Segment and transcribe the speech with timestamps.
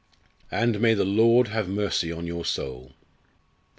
[0.49, 2.93] "And may the Lord have mercy on your soul!"